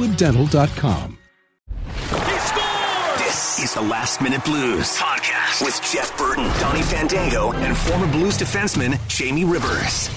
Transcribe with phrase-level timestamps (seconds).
[0.00, 1.18] crestwooddental.com.
[3.18, 8.38] This is the Last Minute Blues podcast with Jeff Burton, Donnie Fandango, and former Blues
[8.38, 10.08] defenseman Jamie Rivers.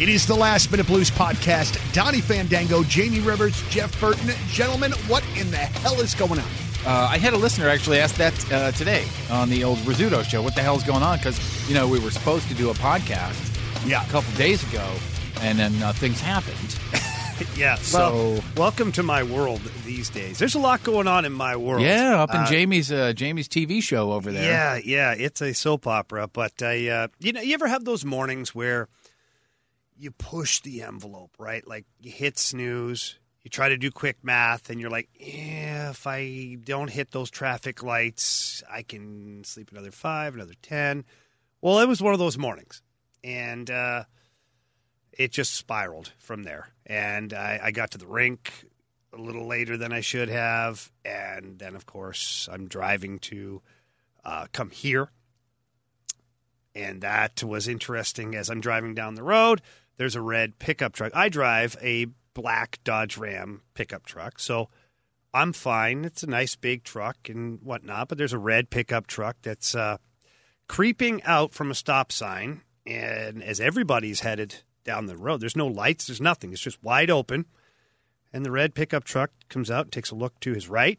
[0.00, 1.78] It is the Last Minute Blues podcast.
[1.94, 4.30] Donnie Fandango, Jamie Rivers, Jeff Burton.
[4.48, 6.46] Gentlemen, what in the hell is going on?
[6.84, 10.42] Uh, I had a listener actually ask that uh, today on the old Rizzuto show.
[10.42, 11.18] What the hell's going on?
[11.18, 11.38] Because
[11.68, 14.04] you know we were supposed to do a podcast Yeah.
[14.04, 14.86] a couple days ago,
[15.40, 16.78] and then uh, things happened.
[17.56, 17.76] Yeah.
[17.76, 20.38] So- well, welcome to my world these days.
[20.38, 21.82] There's a lot going on in my world.
[21.82, 24.44] Yeah, up in Uh, Jamie's uh, Jamie's TV show over there.
[24.50, 26.28] Yeah, yeah, it's a soap opera.
[26.28, 28.88] But I, uh, you know, you ever have those mornings where
[29.98, 31.66] you push the envelope, right?
[31.66, 36.56] Like you hit snooze, you try to do quick math, and you're like, if I
[36.64, 41.04] don't hit those traffic lights, I can sleep another five, another ten.
[41.60, 42.82] Well, it was one of those mornings,
[43.22, 44.04] and uh,
[45.12, 46.68] it just spiraled from there.
[46.86, 48.66] And I, I got to the rink
[49.12, 53.60] a little later than I should have, and then of course I'm driving to
[54.24, 55.10] uh, come here,
[56.74, 58.34] and that was interesting.
[58.34, 59.60] As I'm driving down the road,
[59.98, 61.12] there's a red pickup truck.
[61.14, 64.70] I drive a black Dodge Ram pickup truck, so
[65.34, 66.04] I'm fine.
[66.04, 69.98] It's a nice big truck and whatnot, but there's a red pickup truck that's uh,
[70.68, 75.66] creeping out from a stop sign, and as everybody's headed down the road, there's no
[75.66, 76.52] lights, there's nothing.
[76.52, 77.46] It's just wide open.
[78.32, 80.98] And the red pickup truck comes out, and takes a look to his right,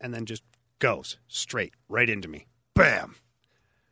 [0.00, 0.42] and then just
[0.78, 2.46] goes straight right into me.
[2.74, 3.16] Bam!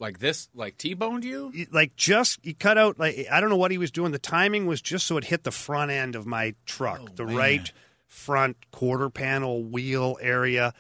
[0.01, 1.51] like this, like T-boned you.
[1.73, 4.13] Like just he cut out like I don't know what he was doing.
[4.13, 7.25] The timing was just so it hit the front end of my truck, Oh, the
[7.25, 7.37] man.
[7.37, 7.73] right
[8.07, 10.75] front quarter panel wheel area.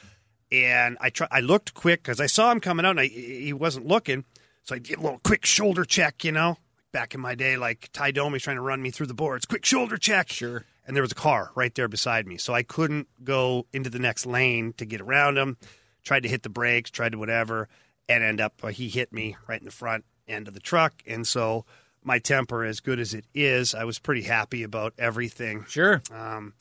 [0.52, 3.52] And I try, I looked quick because I saw him coming out, and I, he
[3.54, 4.24] wasn't looking.
[4.64, 6.58] So I did a little quick shoulder check, you know.
[6.94, 9.46] Back in my day, like Tie Domi's trying to run me through the boards.
[9.46, 10.28] Quick shoulder check.
[10.30, 10.64] Sure.
[10.86, 12.38] And there was a car right there beside me.
[12.38, 15.56] So I couldn't go into the next lane to get around him.
[16.04, 17.68] Tried to hit the brakes, tried to whatever,
[18.08, 21.02] and end up, uh, he hit me right in the front end of the truck.
[21.04, 21.64] And so
[22.04, 25.64] my temper, as good as it is, I was pretty happy about everything.
[25.68, 26.00] Sure.
[26.12, 26.54] Um,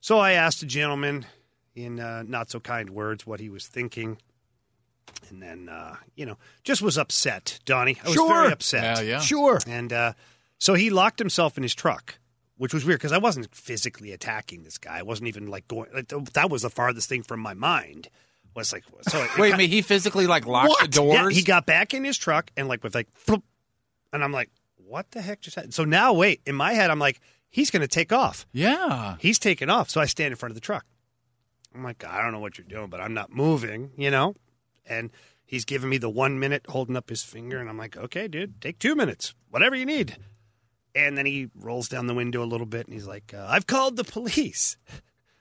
[0.00, 1.26] so I asked the gentleman
[1.76, 4.18] in uh, not so kind words what he was thinking.
[5.28, 7.96] And then, uh, you know, just was upset, Donnie.
[8.02, 8.28] I was Sure.
[8.28, 8.98] very upset.
[8.98, 9.20] Yeah, yeah.
[9.20, 9.58] Sure.
[9.66, 10.12] And uh,
[10.58, 12.18] so he locked himself in his truck,
[12.56, 14.98] which was weird because I wasn't physically attacking this guy.
[14.98, 15.90] I wasn't even like going.
[15.92, 18.08] Like, that was the farthest thing from my mind.
[18.54, 19.18] Was like so.
[19.22, 19.70] it Wait a got- minute.
[19.70, 21.14] He physically like locked the doors.
[21.14, 23.42] Yeah, he got back in his truck and like with like, floop,
[24.12, 25.74] and I'm like, what the heck just happened?
[25.74, 28.46] So now wait, in my head, I'm like, he's going to take off.
[28.52, 29.16] Yeah.
[29.18, 29.90] He's taking off.
[29.90, 30.86] So I stand in front of the truck.
[31.74, 34.34] I'm like, I don't know what you're doing, but I'm not moving, you know?
[34.88, 35.10] And
[35.44, 37.58] he's giving me the one minute holding up his finger.
[37.58, 40.16] And I'm like, okay, dude, take two minutes, whatever you need.
[40.94, 43.66] And then he rolls down the window a little bit and he's like, uh, I've
[43.66, 44.76] called the police.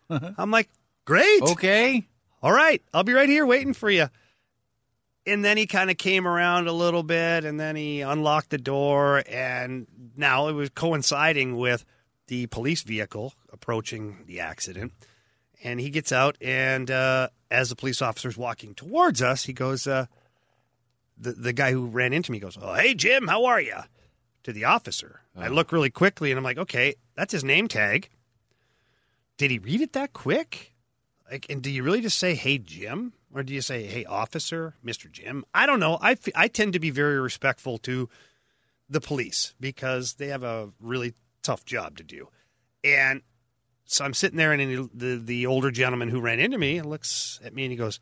[0.09, 0.69] I'm like,
[1.05, 1.41] great.
[1.41, 2.03] Okay.
[2.41, 4.07] All right, I'll be right here waiting for you.
[5.25, 8.59] And then he kind of came around a little bit and then he unlocked the
[8.59, 9.23] door.
[9.27, 11.85] And now it was coinciding with
[12.27, 14.91] the police vehicle approaching the accident.
[15.63, 19.87] And he gets out, and uh, as the police officer's walking towards us, he goes,
[19.87, 20.05] uh,
[21.17, 23.77] the, the guy who ran into me goes, Oh, hey, Jim, how are you?
[24.43, 25.21] To the officer.
[25.35, 28.09] I look really quickly and I'm like, Okay, that's his name tag.
[29.37, 30.75] Did he read it that quick?
[31.29, 34.75] Like, and do you really just say, "Hey, Jim," or do you say, "Hey, officer,
[34.83, 35.43] Mister Jim"?
[35.53, 35.97] I don't know.
[35.99, 38.09] I, f- I tend to be very respectful to
[38.89, 42.29] the police because they have a really tough job to do,
[42.83, 43.23] and
[43.85, 47.39] so I'm sitting there, and he- the the older gentleman who ran into me looks
[47.43, 47.99] at me and he goes,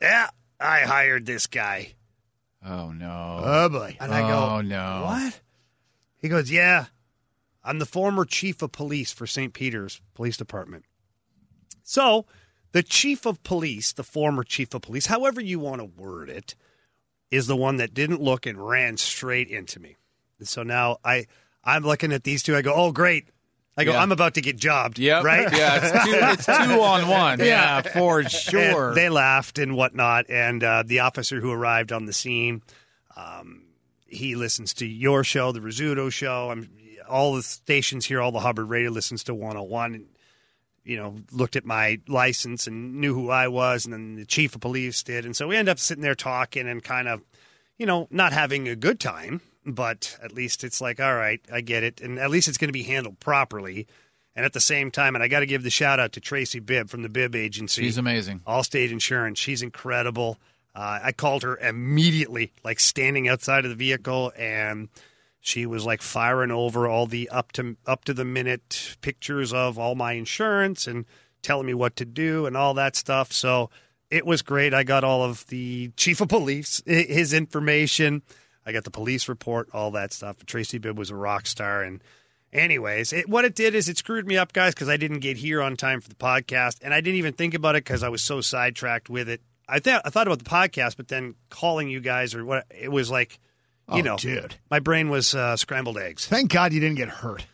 [0.00, 0.30] "Yeah,
[0.60, 1.94] I hired this guy."
[2.64, 3.40] Oh no.
[3.44, 3.96] Oh boy!
[4.00, 5.02] And I go, Oh, no.
[5.04, 5.40] what?"
[6.16, 6.86] He goes, "Yeah,
[7.62, 9.52] I'm the former chief of police for St.
[9.52, 10.84] Peter's Police Department."
[11.82, 12.24] So,
[12.72, 16.54] the chief of police, the former chief of police, however you want to word it,
[17.30, 19.96] is the one that didn't look and ran straight into me.
[20.38, 21.26] And so now I
[21.62, 22.56] I'm looking at these two.
[22.56, 23.28] I go, "Oh, great."
[23.76, 24.02] I go, Yeah.
[24.02, 24.98] I'm about to get jobbed.
[24.98, 25.24] Yep.
[25.24, 25.52] Right?
[25.52, 25.80] Yeah.
[25.82, 27.40] It's two, it's two on one.
[27.40, 28.88] Yeah, for sure.
[28.88, 30.30] And they laughed and whatnot.
[30.30, 32.62] And uh, the officer who arrived on the scene,
[33.16, 33.62] um,
[34.06, 36.50] he listens to your show, the Rizzuto show.
[36.50, 36.68] I'm
[37.08, 39.94] all the stations here, all the Hubbard radio listens to 101.
[39.94, 40.06] And
[40.84, 44.54] you know, looked at my license and knew who I was, and then the chief
[44.54, 47.22] of police did, and so we end up sitting there talking and kind of,
[47.78, 51.60] you know, not having a good time, but at least it's like, all right, I
[51.60, 53.86] get it, and at least it's going to be handled properly.
[54.36, 56.58] And at the same time, and I got to give the shout out to Tracy
[56.58, 57.82] Bibb from the Bibb Agency.
[57.82, 58.40] She's amazing.
[58.46, 59.38] Allstate Insurance.
[59.38, 60.38] She's incredible.
[60.74, 64.88] Uh, I called her immediately, like standing outside of the vehicle, and
[65.40, 69.78] she was like firing over all the up to up to the minute pictures of
[69.78, 71.04] all my insurance and
[71.42, 73.30] telling me what to do and all that stuff.
[73.32, 73.70] So
[74.10, 74.74] it was great.
[74.74, 78.22] I got all of the chief of police his information.
[78.66, 80.44] I got the police report, all that stuff.
[80.46, 82.02] Tracy Bibb was a rock star, and
[82.52, 85.36] anyways, it, what it did is it screwed me up, guys, because I didn't get
[85.36, 88.08] here on time for the podcast, and I didn't even think about it because I
[88.08, 89.40] was so sidetracked with it.
[89.68, 92.90] I thought I thought about the podcast, but then calling you guys or what it
[92.92, 93.38] was like,
[93.92, 94.56] you Oh, know, dude.
[94.70, 96.26] my brain was uh, scrambled eggs.
[96.26, 97.46] Thank God you didn't get hurt.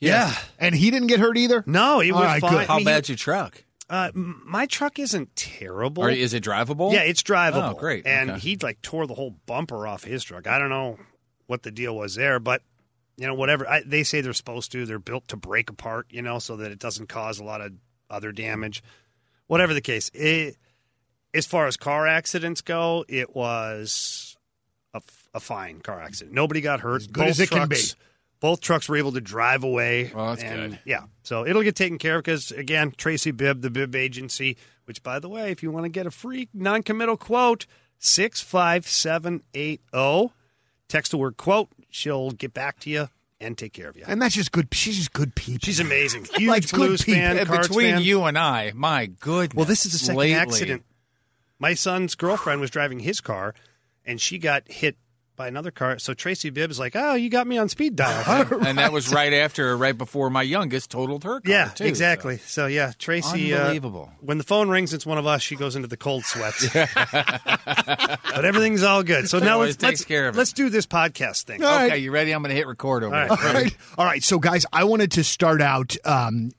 [0.00, 0.34] Yeah.
[0.58, 1.62] And he didn't get hurt either?
[1.66, 2.52] No, he was right, fine.
[2.52, 2.66] good.
[2.66, 3.62] How I mean, bad's your truck?
[3.90, 6.04] Uh, my truck isn't terrible.
[6.04, 6.92] Or is it drivable?
[6.92, 7.72] Yeah, it's drivable.
[7.72, 8.06] Oh, great.
[8.06, 8.40] And Okay.
[8.40, 10.46] he like tore the whole bumper off his truck.
[10.46, 10.98] I don't know
[11.46, 12.62] what the deal was there, but
[13.16, 13.68] you know, whatever.
[13.68, 14.86] I, they say they're supposed to.
[14.86, 17.72] They're built to break apart, you know, so that it doesn't cause a lot of
[18.10, 18.82] other damage.
[19.46, 20.56] Whatever the case, it,
[21.34, 24.36] as far as car accidents go, it was
[25.34, 26.34] a fine car accident.
[26.34, 27.02] Nobody got hurt.
[27.02, 27.76] As good as it can be.
[28.44, 30.12] Both trucks were able to drive away.
[30.14, 30.80] Oh, that's and, good.
[30.84, 34.58] Yeah, so it'll get taken care of because again, Tracy Bibb, the Bibb Agency.
[34.84, 37.64] Which, by the way, if you want to get a free non-committal quote,
[37.98, 40.32] six five seven eight zero.
[40.88, 41.70] Text the word quote.
[41.88, 43.08] She'll get back to you
[43.40, 44.04] and take care of you.
[44.06, 44.68] And that's just good.
[44.72, 45.60] She's just good people.
[45.64, 46.24] She's amazing.
[46.34, 47.22] Huge Like good Blues people.
[47.22, 47.38] fan.
[47.38, 48.02] And Cards between fan.
[48.02, 49.56] you and I, my goodness.
[49.56, 50.84] Well, this is the second lately- accident.
[51.58, 53.54] My son's girlfriend was driving his car,
[54.04, 54.98] and she got hit
[55.36, 55.98] by another car.
[55.98, 59.32] So Tracy Bibb's like, "Oh, you got me on speed dial." and that was right
[59.32, 61.50] after, right before my youngest totaled her car.
[61.52, 62.38] yeah, too, exactly.
[62.38, 63.52] So, yeah, Tracy.
[63.52, 64.10] uh, Unbelievable.
[64.20, 65.42] when the phone rings, it's one of us.
[65.42, 66.68] She goes into the cold sweats.
[66.74, 69.28] but everything's all good.
[69.28, 71.62] So now let's let's, care of let's do this podcast thing.
[71.64, 72.02] All Okay, right.
[72.02, 72.32] you ready?
[72.32, 73.38] I'm going to hit record over All there.
[73.38, 73.46] right.
[73.46, 73.76] All right.
[73.98, 74.22] All right.
[74.22, 76.50] So, guys, I wanted to start out um,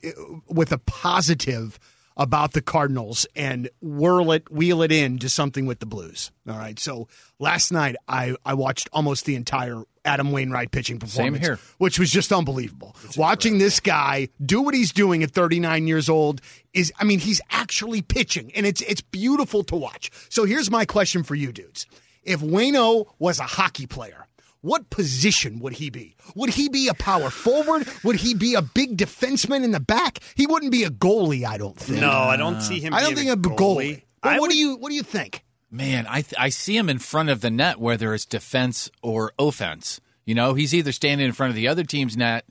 [0.48, 1.78] with a positive
[2.16, 6.30] about the Cardinals and whirl it, wheel it in to something with the Blues.
[6.48, 6.78] All right.
[6.78, 7.08] So,
[7.38, 11.58] last night I, I watched almost the entire Adam Wainwright pitching performance, here.
[11.78, 12.94] which was just unbelievable.
[13.16, 16.40] Watching this guy do what he's doing at 39 years old
[16.72, 20.10] is, I mean, he's actually pitching, and it's it's beautiful to watch.
[20.28, 21.86] So, here's my question for you, dudes:
[22.22, 24.25] If Wayno was a hockey player,
[24.66, 26.16] what position would he be?
[26.34, 27.86] Would he be a power forward?
[28.04, 30.18] Would he be a big defenseman in the back?
[30.34, 32.00] He wouldn't be a goalie, I don't think.
[32.00, 32.92] No, I don't see him.
[32.92, 34.02] I don't being think a goalie.
[34.22, 35.42] But I what would- do you what do you think?
[35.70, 39.32] Man, I th- I see him in front of the net, whether it's defense or
[39.38, 40.00] offense.
[40.24, 42.44] You know, he's either standing in front of the other team's net,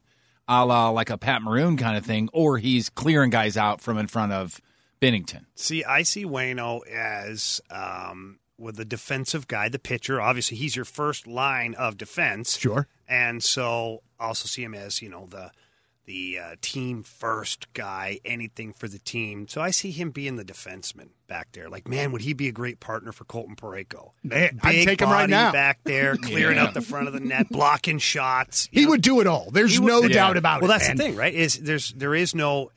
[0.47, 3.97] a la like a Pat Maroon kind of thing, or he's clearing guys out from
[3.97, 4.61] in front of
[5.01, 5.45] Binnington.
[5.55, 10.21] See, I see Wayno as um, with the defensive guy, the pitcher.
[10.21, 12.57] Obviously, he's your first line of defense.
[12.57, 12.87] Sure.
[13.07, 15.51] And so also see him as, you know, the
[16.07, 19.47] the uh, team first guy, anything for the team.
[19.47, 21.67] So I see him being the defenseman back there.
[21.67, 24.11] Like, man, would he be a great partner for Colton Parayko?
[24.23, 25.51] Man, I'd Big take him right body now.
[25.51, 26.65] back there, clearing Yeah.
[26.65, 28.69] up the front of the net, blocking shots.
[28.71, 28.91] He know.
[28.91, 29.49] would do it all.
[29.49, 30.13] There's would- no Yeah.
[30.13, 30.73] doubt about well, it.
[30.73, 30.97] Well, that's man.
[30.97, 31.33] the thing, right?
[31.33, 32.69] Is there's there is no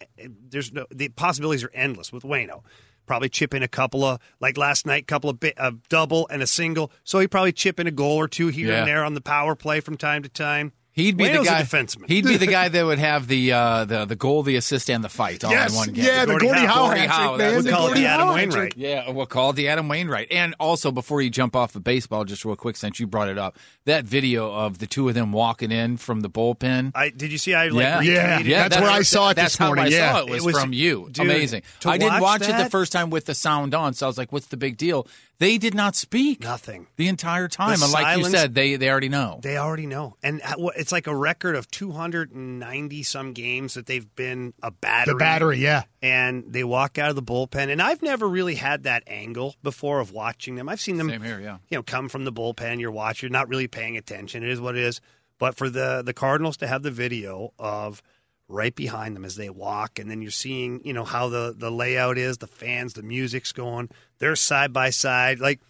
[0.48, 2.62] there's no the possibilities are endless with Wayno.
[3.08, 6.42] Probably chip in a couple of like last night, couple of bit, a double and
[6.42, 6.92] a single.
[7.02, 8.78] So he probably chip in a goal or two here Yeah.
[8.80, 10.72] and there on the power play from time to time.
[10.98, 11.62] He'd be the guy.
[11.62, 12.08] defenseman.
[12.08, 15.02] He'd be the guy that would have the uh, the the goal, the assist, and
[15.04, 16.04] the fight all Yes, in one game.
[16.04, 16.66] yeah, the Gordie Gordie Howe.
[16.74, 17.54] Howe, Gordie Howe, that's man.
[17.56, 18.74] what The call Gordie the Adam Howe Wainwright.
[18.76, 20.28] Yeah, we'll call it the Adam Wainwright.
[20.32, 23.38] And also, before you jump off the baseball, just real quick, since you brought it
[23.38, 26.92] up, that video of the two of them walking in from the bullpen.
[26.94, 27.54] I did you see?
[27.54, 29.88] I like yeah, retweeted Yeah, that's where I saw it That's this how morning, I
[29.88, 30.12] yeah.
[30.12, 31.08] saw it was, It was- from you.
[31.12, 31.62] dude, Amazing.
[31.86, 34.18] I didn't watch watch it the first time with the sound on, so I was
[34.18, 35.06] like, "What's the big deal?"
[35.40, 36.88] They did not speak Nothing.
[36.96, 39.38] the entire time, The and like you said, they they already know.
[39.40, 40.40] They already know, and
[40.76, 45.14] it's like a record of 290 some games that they've been a battery.
[45.14, 45.82] The battery, yeah.
[46.02, 47.70] and they walk out of the bullpen.
[47.70, 50.68] And I've never really had that angle before of watching them.
[50.68, 51.58] I've seen them, Same here, yeah.
[51.68, 52.80] you know, come from the bullpen.
[52.80, 54.42] You're watching, you're not really paying attention.
[54.42, 55.00] It is what it is.
[55.38, 58.02] But for the the Cardinals to have the video of
[58.48, 61.70] right behind them as they walk, and then you're seeing, you know, how the the
[61.70, 63.90] layout is, the fans, the music's going.
[64.18, 65.38] They're side by side.
[65.38, 65.60] Like,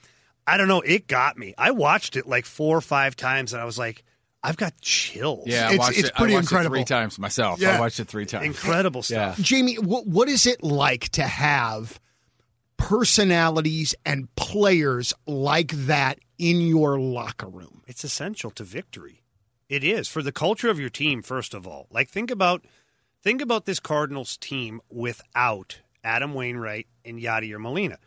[0.47, 1.55] I don't know, it got me.
[1.59, 4.05] I watched it like four or five times, and I was like,
[4.43, 5.45] I've got chills.
[5.49, 6.15] Yeah, I It's- watched it's it.
[6.15, 6.77] pretty I watched incredible.
[6.77, 7.61] It three times myself.
[7.61, 7.77] Yeah.
[7.77, 8.47] I watched it three times.
[8.47, 9.33] incredible Yeah.
[9.33, 9.45] stuff.
[9.45, 11.99] Jamie, what, what is it like to have
[12.77, 17.83] personalities and players like that in your locker room?
[17.89, 19.23] it's essential to victory.
[19.69, 21.87] It is for the culture of your team, first of all.
[21.91, 22.65] Like think about
[23.23, 27.99] Think about this Cardinals team without Adam Wainwright and Yadier Molina.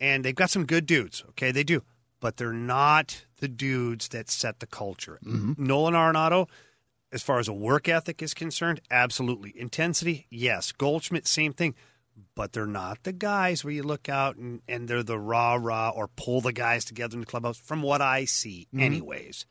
[0.00, 1.52] And they've got some good dudes, okay?
[1.52, 1.82] They do.
[2.20, 5.20] But they're not the dudes that set the culture.
[5.24, 5.64] Mm-hmm.
[5.64, 6.48] Nolan Arenado,
[7.12, 9.54] as far as a work ethic is concerned, absolutely.
[9.56, 10.72] Intensity, yes.
[10.72, 11.74] Goldschmidt, same thing.
[12.34, 15.90] But they're not the guys where you look out and, and they're the rah rah
[15.90, 18.80] or pull the guys together in the clubhouse, from what I see, mm-hmm.
[18.82, 19.46] anyways.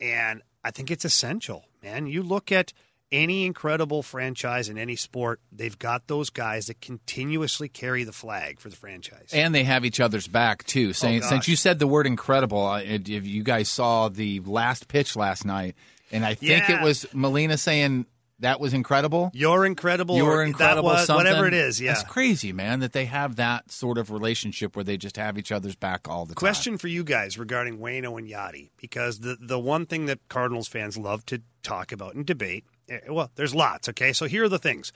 [0.00, 2.06] And I think it's essential, man.
[2.06, 2.72] You look at
[3.12, 8.60] any incredible franchise in any sport, they've got those guys that continuously carry the flag
[8.60, 9.30] for the franchise.
[9.32, 10.90] And they have each other's back too.
[10.90, 11.28] Oh, saying, gosh.
[11.28, 15.74] since you said the word incredible, if you guys saw the last pitch last night,
[16.12, 16.80] and I think Yeah.
[16.80, 18.06] it was Molina saying
[18.40, 19.30] that was incredible.
[19.34, 20.16] You're incredible.
[20.16, 20.88] You or were incredible.
[20.90, 21.26] That was, something.
[21.26, 21.80] whatever it is.
[21.80, 21.92] Yeah.
[21.92, 25.52] it's crazy, man, that they have that sort of relationship where they just have each
[25.52, 26.40] other's back all the time.
[26.40, 30.68] Question for you guys regarding Wayno and Yadi, because the the one thing that Cardinals
[30.68, 33.88] fans love to talk about and debate, eh, well, there's lots.
[33.88, 34.92] Okay, so here are the things: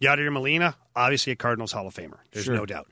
[0.00, 2.18] Yadier Molina, obviously a Cardinals Hall of Famer.
[2.32, 2.54] There's Sure.
[2.56, 2.88] no doubt.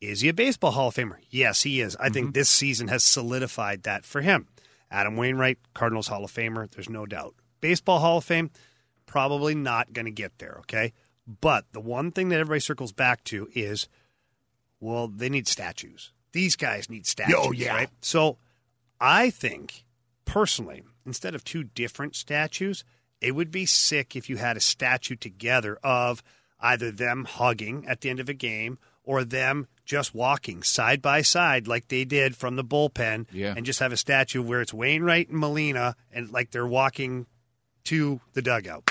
[0.00, 1.16] Is he a baseball Hall of Famer?
[1.30, 1.94] Yes, he is.
[1.96, 2.12] I Mm-hmm.
[2.14, 4.48] think this season has solidified that for him.
[4.90, 6.70] Adam Wainwright, Cardinals Hall of Famer.
[6.72, 7.34] There's no doubt.
[7.60, 8.50] Baseball Hall of Fame,
[9.12, 10.56] probably not going to get there.
[10.60, 10.92] Okay,
[11.40, 13.88] but the one thing that everybody circles back to is
[14.80, 16.10] well, they need statues.
[16.32, 17.36] These guys need statues.
[17.38, 17.74] Oh, yeah.
[17.74, 17.90] Right?
[18.00, 18.38] So
[19.00, 19.84] I think,
[20.24, 22.84] personally, instead of two different statues,
[23.20, 26.22] it would be sick if you had a statue together of
[26.58, 31.20] either them hugging at the end of a game or them just walking side by
[31.22, 33.52] side like they did from the bullpen Yeah.
[33.56, 37.26] and just have a statue where it's Wainwright and Molina and like they're walking
[37.84, 38.90] to the dugout.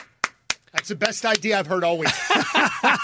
[0.73, 2.09] That's the best idea I've heard all week.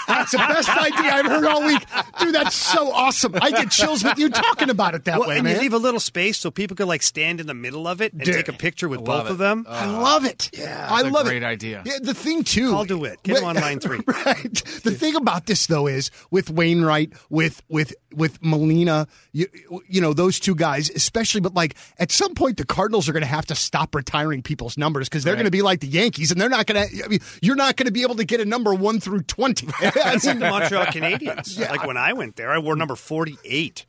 [0.08, 1.84] that's the best idea I've heard all week.
[2.18, 3.34] Dude, that's so awesome.
[3.40, 5.56] I get chills with you talking about it that Well, way, and man.
[5.56, 8.12] you leave a little space so people could like stand in the middle of it
[8.14, 8.34] and Dude.
[8.34, 9.38] take a picture with love both of it.
[9.44, 9.66] them.
[9.68, 10.50] I love it.
[10.54, 11.40] Yeah, I That's a love great it.
[11.40, 11.82] Great idea.
[11.84, 12.74] Yeah, the thing too.
[12.74, 13.22] I'll do it.
[13.22, 14.00] Get him on line three.
[14.06, 14.54] Right.
[14.84, 19.46] The thing about this though is with Wainwright, with with with Molina, you
[19.86, 21.42] you know those two guys, especially.
[21.42, 24.78] But like at some point, the Cardinals are going to have to stop retiring people's
[24.78, 27.04] numbers because they're going to be like the Yankees, and they're not going to.
[27.04, 29.66] I mean, you're not going to be able to get a number one through twenty.
[29.80, 31.58] That's like the Montreal Canadiens.
[31.68, 33.84] Like when I went there, I wore number 48.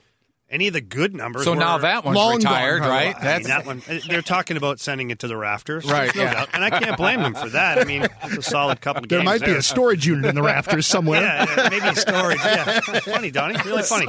[0.51, 1.43] Any of the good numbers.
[1.43, 3.11] So were, now that one's long retired, gone, right?
[3.13, 3.29] probably.
[3.29, 5.85] I mean, that one, they're talking about sending it to the rafters.
[5.85, 6.33] Right, No yeah.
[6.33, 6.49] doubt.
[6.53, 7.77] And I can't blame them for that.
[7.77, 9.25] I mean, it's a solid couple of there games.
[9.25, 9.57] might be there.
[9.59, 11.21] a storage unit in the rafters somewhere.
[11.21, 12.39] Yeah, yeah, maybe storage.
[12.43, 13.57] Yeah, funny, Donnie.
[13.63, 14.07] Really funny.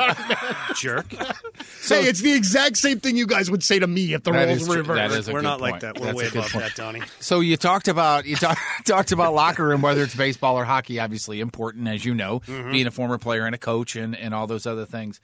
[0.76, 1.12] Jerk.
[1.80, 4.48] Say it's the exact same thing you guys would say to me if the That
[4.48, 5.10] roles were reversed.
[5.12, 5.98] That is a We're good not like that.
[5.98, 6.64] We're That's way above point.
[6.64, 7.02] that, Donnie.
[7.20, 11.00] So you talked about you talk, talked about locker room, whether it's baseball or hockey,
[11.00, 12.72] obviously important, as you know, Mm-hmm.
[12.72, 15.20] being a former player and a coach and, and all those other things.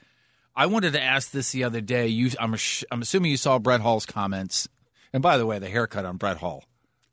[0.56, 2.06] I wanted to ask this the other day.
[2.08, 2.56] You, I'm,
[2.90, 4.68] I'm assuming you saw Brett Hull's comments.
[5.12, 6.64] And by the way, the haircut on Brett Hull.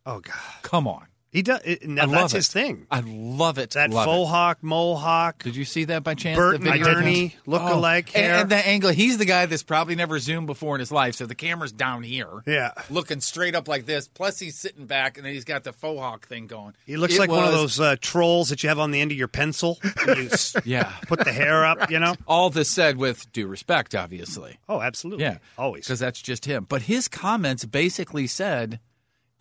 [0.06, 1.60] Oh God, Come on, he does.
[1.66, 2.88] It, that's love his thing.
[2.90, 3.72] I love it.
[3.72, 4.32] That love faux it.
[4.32, 5.44] hawk, mohawk.
[5.44, 6.38] Did you see that by chance?
[6.38, 6.62] Bert?
[6.62, 8.36] McGurney look-alike and, hair.
[8.42, 8.92] and the angle.
[8.92, 11.16] He's the guy that's probably never zoomed before in his life.
[11.16, 12.72] So the camera's down here, Yeah.
[12.90, 14.08] looking straight up like this.
[14.08, 16.75] Plus he's sitting back, and then he's got the faux hawk thing going.
[16.86, 19.12] He looks It like one of those uh, trolls that you have on the end
[19.12, 19.80] of your pencil.
[20.08, 20.30] you
[20.66, 20.94] Yeah.
[21.08, 21.90] put the hair up.
[21.90, 22.16] You know.
[22.28, 24.60] All this said with due respect, obviously.
[24.70, 25.24] Oh, absolutely.
[25.25, 25.86] Yeah, always.
[25.86, 26.66] because that's just him.
[26.70, 28.80] But his comments basically said,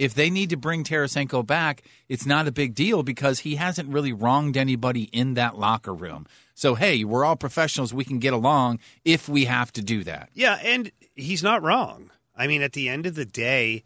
[0.03, 3.89] if they need to bring Tarasenko back, it's not a big deal because he hasn't
[3.89, 6.27] really wronged anybody in that locker room.
[6.55, 7.95] So hey, we're all professionals.
[7.95, 10.31] We can get along if we have to do that.
[10.35, 12.11] Yeah, and he's not wrong.
[12.37, 13.85] I mean, at the end of the day,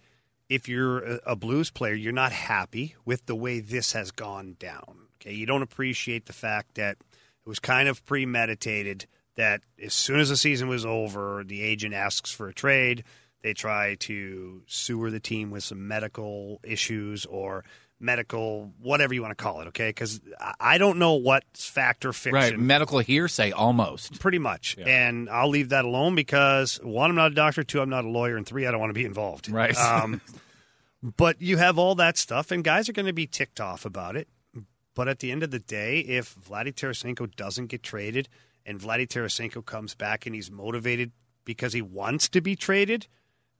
[0.48, 5.08] if you're a, blues player, you're not happy with the way this has gone down.
[5.20, 9.04] Okay, you don't appreciate the fact that it was kind of premeditated.
[9.34, 13.04] That as soon as the season was over, the agent asks for a trade.
[13.46, 17.62] They try to sewer the team with some medical issues or
[18.00, 19.68] medical whatever you want to call it.
[19.68, 20.20] Okay, because
[20.58, 22.34] I don't know what's fact or fiction.
[22.34, 24.18] Right, medical hearsay almost.
[24.18, 24.76] Pretty much.
[24.84, 28.08] And I'll leave that alone because one, I'm not a doctor, two, I'm not a
[28.08, 29.48] lawyer, and three, I don't want to be involved.
[29.48, 29.76] Right.
[29.76, 30.20] Um,
[31.16, 34.16] but you have all that stuff, and guys are going to be ticked off about
[34.16, 34.26] it.
[34.96, 38.28] But at the end of the day, if Vladdy Tarasenko doesn't get traded
[38.64, 41.12] and Vladdy Tarasenko comes back and he's motivated
[41.44, 43.06] because he wants to be traded,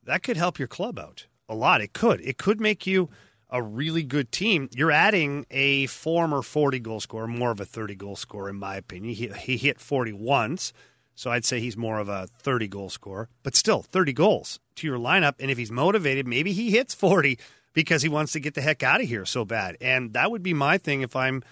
[0.07, 1.81] that could help your club out a lot.
[1.81, 2.21] It could.
[2.23, 3.09] It could make you
[3.51, 4.69] a really good team.
[4.75, 8.77] You're adding a former 40 goal scorer, more of a 30 goal scorer, in my
[8.77, 9.15] opinion.
[9.15, 10.73] He, he hit 40 once,
[11.15, 14.87] so I'd say he's more of a 30 goal scorer, but still 30 goals to
[14.87, 15.35] your lineup.
[15.39, 17.39] And if he's motivated, maybe he hits 40
[17.73, 19.77] because he wants to get the heck out of here so bad.
[19.81, 21.43] And that would be my thing if I'm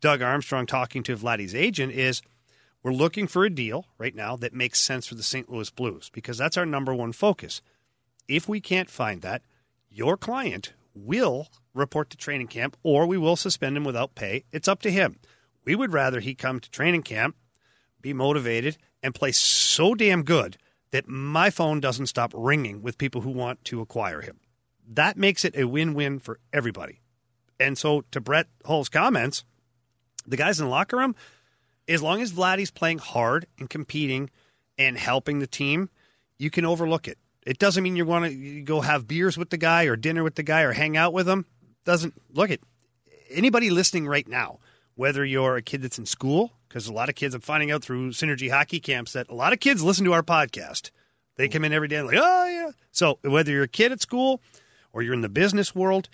[0.00, 2.22] Doug Armstrong talking to Vladdy's agent is
[2.82, 5.50] we're looking for a deal right now that makes sense for the St.
[5.50, 7.60] Louis Blues because that's our number one focus.
[8.30, 9.42] If we can't find that,
[9.90, 14.44] your client will report to training camp or we will suspend him without pay.
[14.52, 15.18] It's up to him.
[15.64, 17.34] We would rather he come to training camp,
[18.00, 20.56] be motivated, and play so damn good
[20.92, 24.38] that my phone doesn't stop ringing with people who want to acquire him.
[24.88, 27.00] That makes it a win win for everybody.
[27.58, 29.44] And so, to Brett Hull's comments,
[30.24, 31.16] the guys in the locker room,
[31.88, 34.30] as long as Vladdy's playing hard and competing
[34.78, 35.90] and helping the team,
[36.38, 37.18] you can overlook it.
[37.46, 40.34] It doesn't mean you want to go have beers with the guy or dinner with
[40.34, 41.46] the guy or hang out with him.
[41.84, 42.60] Doesn't look at
[43.30, 44.58] anybody listening right now,
[44.94, 47.82] whether you're a kid that's in school, because a lot of kids I'm finding out
[47.82, 50.90] through Synergy hockey camps that a lot of kids listen to our podcast.
[51.36, 52.70] They come in every day and like, oh yeah.
[52.92, 54.42] So whether you're a kid at school
[54.92, 56.10] or you're in the business world,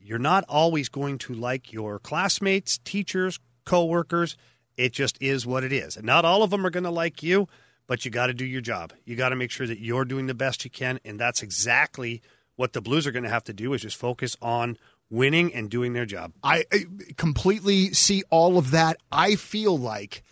[0.00, 4.36] you're not always going to like your classmates, teachers, coworkers.
[4.76, 5.96] It just is what it is.
[5.96, 7.48] And not all of them are going to like you,
[7.88, 8.92] but you got to do your job.
[9.04, 12.22] You got to make sure that you're doing the best you can, and that's exactly
[12.54, 14.78] what the Blues are going to have to do is just focus on
[15.10, 16.32] winning and doing their job.
[16.42, 16.84] I I
[17.16, 18.98] completely see all of that.
[19.10, 20.22] I feel like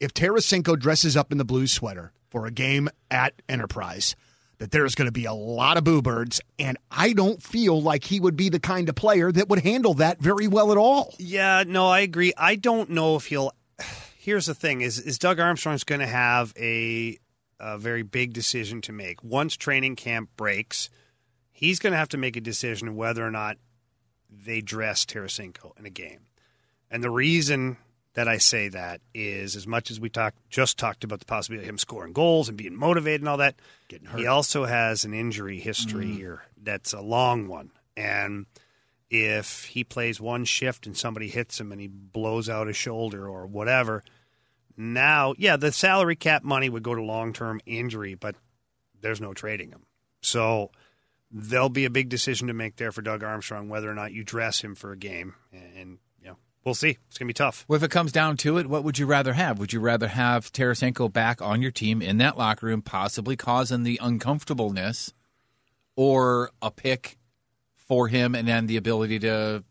[0.00, 4.16] if Tarasenko dresses up in the blue sweater for a game at Enterprise,
[4.58, 8.04] that there's going to be a lot of boo birds, and I don't feel like
[8.04, 11.14] he would be the kind of player that would handle that very well at all.
[11.18, 12.32] Yeah, no, I agree.
[12.36, 13.52] I don't know if he'll.
[14.26, 17.16] Here's the thing: is is Doug Armstrong's going to have a
[17.60, 20.90] a very big decision to make once training camp breaks.
[21.52, 23.56] He's going to have to make a decision whether or not
[24.28, 26.22] they dress Tarasenko in a game.
[26.90, 27.76] And the reason
[28.14, 31.64] that I say that is as much as we talked just talked about the possibility
[31.64, 33.54] of him scoring goals and being motivated and all that,
[33.86, 34.18] Getting hurt.
[34.18, 36.16] he also has an injury history mm.
[36.16, 37.70] here that's a long one.
[37.96, 38.46] And
[39.08, 43.28] if he plays one shift and somebody hits him and he blows out his shoulder
[43.28, 44.02] or whatever,
[44.76, 48.36] now, yeah, the salary cap money would go to long term injury, but
[49.00, 49.86] there's no trading him.
[50.20, 50.70] So
[51.30, 54.24] there'll be a big decision to make there for Doug Armstrong whether or not you
[54.24, 55.34] dress him for a game.
[55.52, 56.98] And, you know, we'll see.
[57.08, 57.64] It's going to be tough.
[57.68, 59.58] Well, if it comes down to it, what would you rather have?
[59.58, 63.82] Would you rather have Tarasenko back on your team in that locker room, possibly causing
[63.82, 65.12] the uncomfortableness,
[65.96, 67.18] or a pick
[67.74, 69.64] for him and then the ability to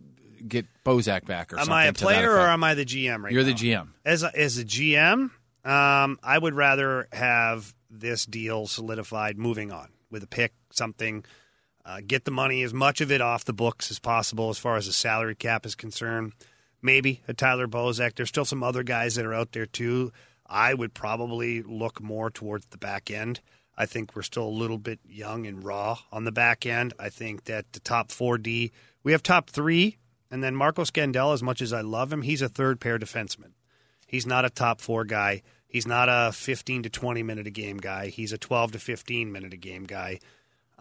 [0.47, 1.73] get Bozak back or Am something?
[1.73, 3.49] I a player or am I the GM right You're now?
[3.49, 3.87] the GM.
[4.03, 5.31] As a, as a GM,
[5.63, 11.25] um, I would rather have this deal solidified moving on with a pick, something,
[11.85, 14.75] uh, get the money, as much of it off the books as possible as far
[14.75, 16.33] as the salary cap is concerned.
[16.81, 18.15] Maybe a Tyler Bozak.
[18.15, 20.11] There's still some other guys that are out there too.
[20.47, 23.41] I would probably look more towards the back end.
[23.77, 26.93] I think we're still a little bit young and raw on the back end.
[26.99, 28.71] I think that the top 4D,
[29.03, 29.97] we have top three,
[30.35, 33.53] and then Marco Scandella, as much as I love him, he's a third pair defenseman.
[34.05, 35.43] He's not a top four guy.
[35.65, 38.07] He's not a 15 to 20 minute a game guy.
[38.07, 40.19] He's a 12 to 15 minute a game guy.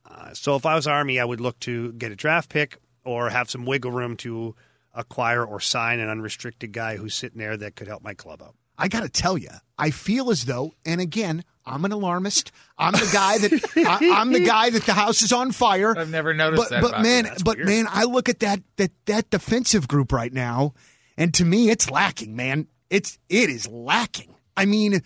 [0.05, 3.31] Uh, so if I was Army, I would look to get a draft pick or
[3.31, 4.57] have some wiggle room to
[4.93, 8.57] acquire or sign an unrestricted guy who's sitting there that could help my club out.
[8.77, 12.53] I got to tell you, I feel as though, and again, I'm an alarmist.
[12.77, 15.97] I'm the guy that I, I'm the guy that the house is on fire.
[15.97, 17.69] I've never noticed but, that But man, but weird.
[17.69, 20.75] man, I look at that that that defensive group right now,
[21.17, 22.37] and to me, it's lacking.
[22.37, 24.35] Man, it's it is lacking.
[24.57, 25.03] I mean.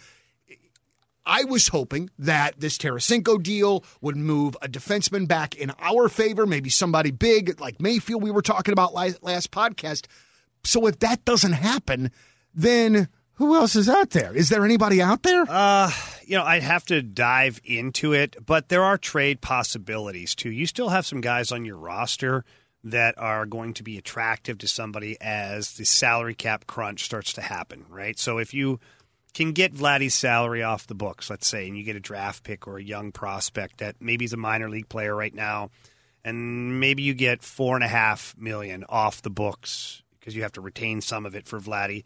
[1.31, 6.47] I was hoping that this Tarasenko deal would move a defenseman back in our favor,
[6.47, 10.07] maybe somebody big like Mayfield we were talking about last, last podcast.
[10.65, 12.13] So if that doesn't happen,
[12.55, 14.35] then who else is out there?
[14.35, 15.45] Is there anybody out there?
[15.49, 15.91] Uh,
[16.27, 20.51] you know, I'd have to dive into it, but there are trade possibilities too.
[20.51, 22.45] You still have some guys on your roster
[22.83, 27.41] that are going to be attractive to somebody as the salary cap crunch starts to
[27.41, 28.19] happen, right?
[28.19, 28.81] So if you
[29.35, 32.67] can get Vladdy's salary off the books, let's say, and you get a draft pick
[32.67, 35.71] or a young prospect that maybe is a minor league player right now,
[36.25, 40.53] and maybe you get four and a half million off the books because you have
[40.53, 42.03] to retain some of it for Vladdy.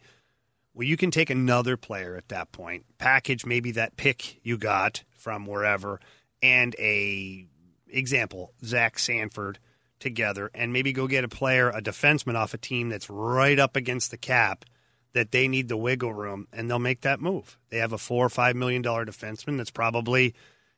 [0.73, 5.03] Well, you can take another player at that point, package maybe that pick you got
[5.11, 5.99] from wherever,
[6.41, 7.45] and a
[7.87, 9.59] example Zach Sanford
[9.99, 13.75] together, and maybe go get a player, a defenseman off a team that's right up
[13.75, 14.65] against the cap
[15.13, 17.57] that they need the wiggle room, and they'll make that move.
[17.69, 20.33] They have a four or five million dollar defenseman that's probably,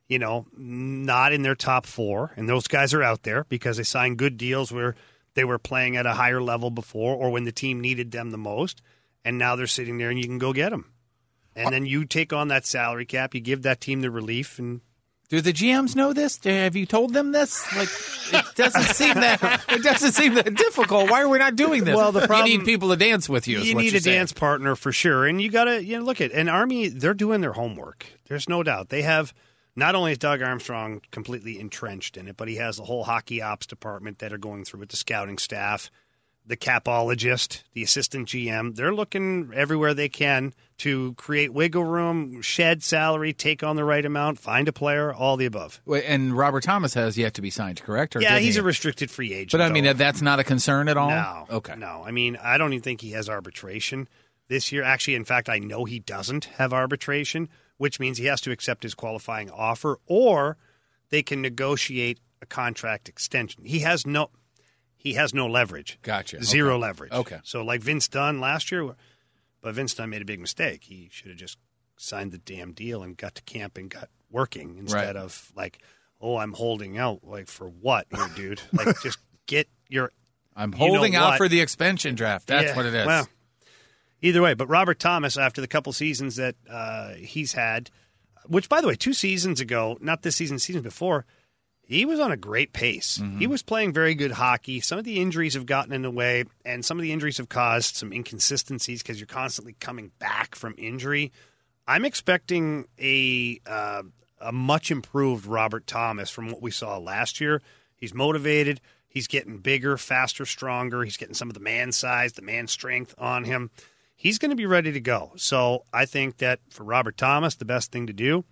[0.09, 3.83] you know, not in their top four, and those guys are out there because they
[3.83, 4.95] signed good deals where
[5.35, 8.37] they were playing at a higher level before, or when the team needed them the
[8.37, 8.81] most,
[9.25, 10.91] and now they're sitting there, and you can go get them.
[11.57, 14.81] And then you take on that salary cap, you give that team the relief, and
[15.29, 16.37] Do the GMs know this?
[16.37, 17.65] Do- Have you told them this?
[17.75, 17.87] Like,
[18.33, 21.09] it doesn't seem that it doesn't seem that difficult.
[21.09, 21.95] Why are we not doing this?
[21.95, 23.59] Well, the problem- you need people to dance with you.
[23.59, 24.17] you need a saying.
[24.17, 26.89] dance partner for sure, and you got to you know look at an army.
[26.89, 28.05] They're doing their homework.
[28.27, 29.33] There's no doubt they have
[29.77, 33.41] not only is Doug Armstrong completely entrenched in it, but he has the whole hockey
[33.41, 35.89] ops department that are going through with the scouting staff,
[36.47, 38.75] the capologist, the assistant GM.
[38.75, 44.05] They're looking everywhere they can to create wiggle room, shed salary, take on the right
[44.05, 45.81] amount, find a player, all the above.
[45.85, 48.15] Wait, and Robert Thomas has yet to be signed, correct?
[48.15, 48.61] Or yeah, he's he?
[48.61, 49.51] a restricted free agent.
[49.53, 49.93] But I mean, though.
[49.93, 51.09] that's not a concern at all.
[51.09, 51.45] No.
[51.49, 51.75] Okay.
[51.75, 52.03] No.
[52.05, 54.07] I mean, I don't even think he has arbitration
[54.47, 54.83] this year.
[54.83, 58.83] Actually, in fact, I know he doesn't have arbitration, which means he has to accept
[58.83, 60.57] his qualifying offer or
[61.09, 63.63] they can negotiate a contract extension.
[63.65, 64.29] He has no
[65.05, 65.99] he has no leverage.
[66.01, 66.43] Gotcha.
[66.43, 66.81] Zero Okay.
[66.81, 67.11] leverage.
[67.13, 67.39] Okay.
[67.43, 68.89] So like Vince Dunn last year,
[69.61, 70.83] but Vince Dunn made a big mistake.
[70.85, 71.59] He should have just
[71.95, 75.15] signed the damn deal and got to camp and got working instead Right.
[75.15, 75.77] of like,
[76.19, 77.19] oh, I'm holding out.
[77.23, 78.61] Like for what, here, dude?
[78.73, 80.11] Like just get your
[80.55, 81.37] I'm You know holding out what?
[81.37, 82.47] for the expansion draft.
[82.47, 83.05] That's yeah, what it is.
[83.05, 83.27] Well,
[84.23, 87.91] either way, but Robert Thomas, after the couple seasons that uh, he's had,
[88.47, 91.25] which by the way, two seasons ago, not this season, season before,
[91.87, 93.19] he was on a great pace.
[93.19, 93.39] Mm-hmm.
[93.39, 94.79] He was playing very good hockey.
[94.79, 97.49] Some of the injuries have gotten in the way, and some of the injuries have
[97.49, 101.31] caused some inconsistencies because you're constantly coming back from injury.
[101.87, 104.03] I'm expecting a uh,
[104.41, 107.61] a much improved Robert Thomas from what we saw last year.
[107.95, 108.81] He's motivated.
[109.07, 111.03] He's getting bigger, faster, stronger.
[111.03, 113.69] He's getting some of the man size, the man strength on him.
[114.15, 115.33] He's going to be ready to go.
[115.35, 118.43] So I think that for Robert Thomas, the best thing to do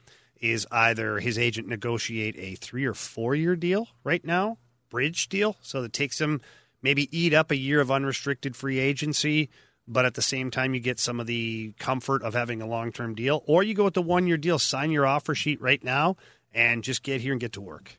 [0.44, 4.58] is either his agent negotiate a three or four year deal right now,
[4.90, 6.42] bridge deal, so that takes him
[6.82, 9.50] maybe eat up a year of unrestricted free agency,
[9.88, 12.92] but at the same time you get some of the comfort of having a long
[12.92, 15.84] term deal, or you go with the one year deal, sign your offer sheet right
[15.84, 16.18] now,
[16.54, 17.98] and just get here and get to work.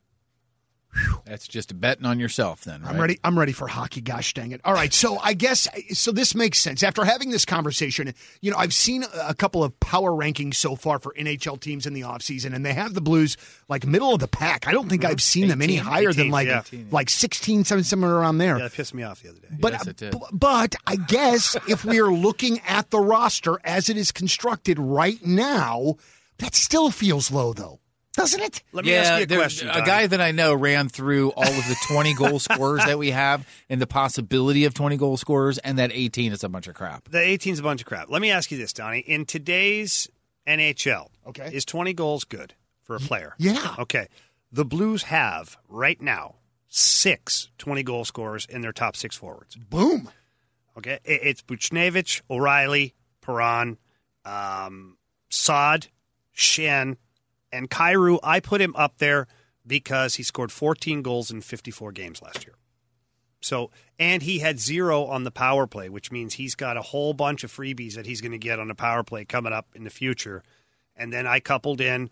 [1.24, 2.90] That's just betting on yourself then, right?
[2.90, 3.18] I'm ready.
[3.24, 4.00] I'm ready for hockey.
[4.00, 4.60] Gosh dang it!
[4.64, 6.12] All right, so I guess so.
[6.12, 8.12] This makes sense after having this conversation.
[8.40, 11.94] You know, I've seen a couple of power rankings so far for NHL teams in
[11.94, 13.36] the offseason, and they have the Blues
[13.68, 14.66] like middle of the pack.
[14.66, 15.12] I don't think mm-hmm.
[15.12, 16.62] I've seen them any 18, higher than 18, like yeah.
[16.90, 18.58] like 16, something somewhere around there.
[18.58, 19.48] Yeah, that pissed me off the other day.
[19.58, 20.12] But, Yes, it did.
[20.12, 24.78] b- but I guess if we are looking at the roster as it is constructed
[24.78, 25.96] right now,
[26.38, 27.80] that still feels low, though,
[28.16, 28.62] doesn't it?
[28.72, 29.68] Let me yeah, ask you a there- question.
[29.68, 29.86] A Donnie.
[29.86, 33.46] guy that I know ran through all of the 20 goal scorers that we have
[33.68, 37.08] and the possibility of 20 goal scorers, and that 18 is a bunch of crap.
[37.10, 38.08] The 18 is a bunch of crap.
[38.10, 39.00] Let me ask you this, Donnie.
[39.00, 40.08] In today's
[40.46, 41.50] NHL, Okay.
[41.52, 43.34] is 20 goals good for a player?
[43.38, 43.74] yeah.
[43.78, 44.08] Okay.
[44.52, 46.36] The Blues have right now
[46.68, 49.56] six 20 goal scorers in their top six forwards.
[49.56, 50.10] Boom.
[50.78, 50.98] Okay.
[51.04, 53.78] It- It's Buchnevich, O'Reilly, Perron,
[54.24, 54.96] um,
[55.30, 55.88] Sod,
[56.36, 56.96] Schenn,
[57.54, 58.18] and Kyrou.
[58.22, 59.26] I put him up there
[59.66, 62.56] because he scored 14 goals in 54 games last year.
[63.40, 67.12] So, and he had zero on the power play, which means he's got a whole
[67.12, 69.84] bunch of freebies that he's going to get on the power play coming up in
[69.84, 70.42] the future.
[70.96, 72.10] And then I coupled in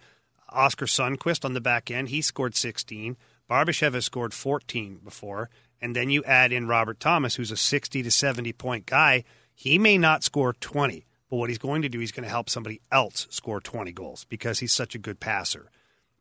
[0.50, 2.10] Oskar Sundqvist on the back end.
[2.10, 3.16] He scored 16.
[3.50, 5.48] Barbashev has scored 14 before.
[5.80, 9.24] And then you add in Robert Thomas, who's a 60 to 70 point guy.
[9.54, 12.50] He may not score 20, but what he's going to do, he's going to help
[12.50, 15.70] somebody else score 20 goals because he's such a good passer.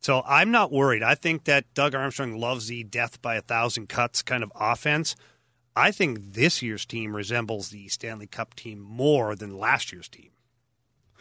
[0.00, 1.02] So I'm not worried.
[1.02, 5.14] I think that Doug Armstrong loves the death by a thousand cuts kind of offense.
[5.76, 10.30] I think this year's team resembles the Stanley Cup team more than last year's team.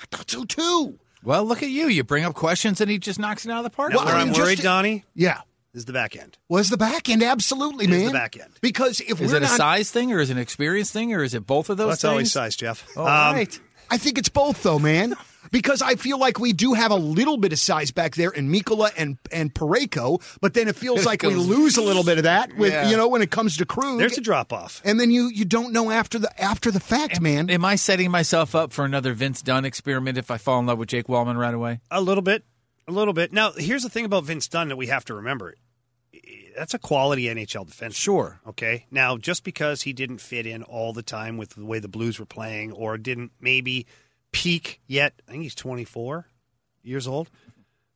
[0.01, 0.97] I thought so too.
[1.21, 1.87] Well, look at you.
[1.89, 3.91] You bring up questions and he just knocks it out of the park.
[3.91, 5.41] Now, Well, where I I'm mean, just worried, Donnie, Yeah.
[5.73, 6.37] is the back end.
[6.49, 8.05] Was the back end absolutely, It is man?
[8.07, 8.53] the back end.
[8.61, 11.23] Because if is we're it a size thing or is it an experience thing or
[11.23, 12.09] is it both of those That's things?
[12.09, 12.87] always size, Jeff.
[12.97, 13.59] All Um, right.
[13.91, 15.15] I think it's both though, man.
[15.51, 18.49] Because I feel like we do have a little bit of size back there in
[18.49, 22.23] Mikkola and and Parayko, but then it feels like we lose a little bit of
[22.23, 22.89] that with Yeah.
[22.89, 23.97] you know when it comes to Krug.
[23.99, 24.81] There's a drop off.
[24.85, 27.49] and then you you don't know after the after the fact, man.
[27.49, 30.77] Am I setting myself up for another Vince Dunn experiment if I fall in love
[30.79, 31.81] with Jake Walman right away?
[31.91, 32.45] A little bit.
[32.87, 33.33] A little bit.
[33.33, 35.55] Now, here's the thing about Vince Dunn that we have to remember.
[36.55, 37.95] That's a quality NHL defense.
[37.95, 38.39] Sure.
[38.47, 38.85] Okay.
[38.91, 42.19] Now, just because he didn't fit in all the time with the way the Blues
[42.19, 43.85] were playing or didn't maybe
[44.31, 46.27] peak yet, I think he's 24
[46.83, 47.29] years old.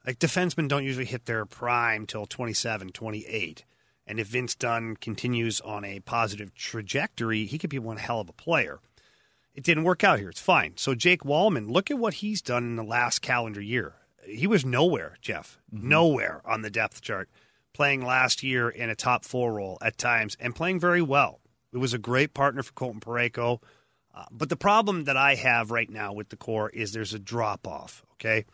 [0.06, 3.66] Like defensemen don't usually hit their prime till 27, 28.
[4.08, 8.30] And if Vince Dunn continues on a positive trajectory, he could be one hell of
[8.30, 8.80] a player.
[9.56, 10.30] It didn't work out here.
[10.30, 10.74] It's fine.
[10.76, 13.94] So Jake Walman, look at what he's done in the last calendar year.
[14.28, 15.90] He was nowhere, Jeff, mm-hmm.
[15.90, 17.30] nowhere on the depth chart,
[17.76, 21.42] playing last year in a top four role at times and playing very well.
[21.74, 23.62] It was a great partner for Colton Parayko.
[24.16, 27.20] Uh, but the problem that I have right now with the core is there's a
[27.20, 28.02] drop off.
[28.14, 28.46] Okay,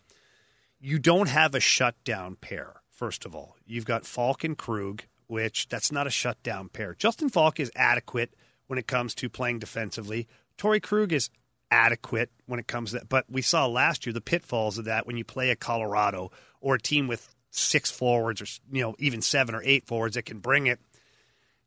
[0.80, 2.82] you don't have a shutdown pair.
[2.90, 6.96] First of all, you've got Faulk and Krug, which that's not a shutdown pair.
[6.96, 8.34] Justin Faulk is adequate
[8.66, 10.28] when it comes to playing defensively.
[10.58, 11.30] Torrey Krug is
[11.70, 13.10] adequate when it comes to that.
[13.10, 16.76] But we saw last year the pitfalls of that when you play a Colorado or
[16.76, 20.40] a team with six forwards or you know even seven or eight forwards that can
[20.40, 20.80] bring it,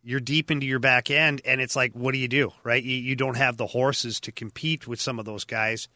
[0.02, 2.82] you're deep into your back end, and it's like, what do you do, right?
[2.82, 5.88] You, you don't have the horses to compete with some of those guys.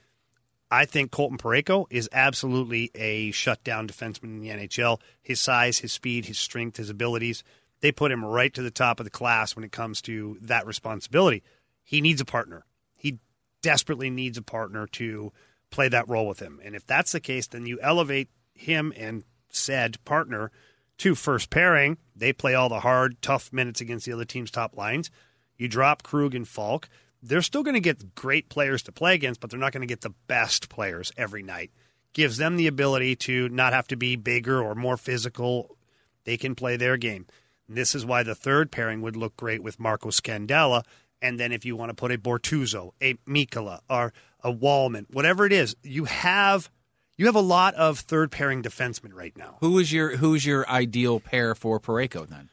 [0.70, 5.00] I think Colton Parayko is absolutely a shutdown defenseman in the NHL.
[5.22, 7.42] His size, his speed, his strength, his abilities,
[7.80, 10.66] they put him right to the top of the class when it comes to that
[10.66, 11.42] responsibility.
[11.82, 12.64] He needs a partner.
[12.96, 13.18] He
[13.62, 15.32] desperately needs a partner to
[15.70, 16.60] play that role with him.
[16.62, 20.50] And if that's the case, then you elevate him and said partner
[20.98, 21.98] to first pairing.
[22.14, 25.10] They play all the hard, tough minutes against the other team's top lines.
[25.56, 26.88] You drop Krug and Faulk.
[27.20, 29.86] they're still going to get great players to play against, but they're not going to
[29.86, 31.72] get the best players every night.
[32.12, 35.76] Gives them the ability to not have to be bigger or more physical.
[36.24, 37.26] They can play their game.
[37.68, 40.84] This is why the third pairing would look great with Marco Scandella.
[41.20, 45.44] And then if you want to put a Bortuzzo, a Mikkola, or a Walman, whatever
[45.44, 46.70] it is, you have
[47.18, 49.58] you have a lot of third pairing defensemen right now.
[49.60, 52.48] Who is your who's your ideal pair for Parayko then?